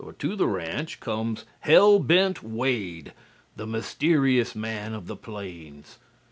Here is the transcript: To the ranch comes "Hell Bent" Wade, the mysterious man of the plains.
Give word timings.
To 0.17 0.35
the 0.35 0.47
ranch 0.47 0.99
comes 0.99 1.45
"Hell 1.59 1.99
Bent" 1.99 2.41
Wade, 2.41 3.13
the 3.55 3.67
mysterious 3.67 4.55
man 4.55 4.95
of 4.95 5.05
the 5.05 5.15
plains. 5.15 5.99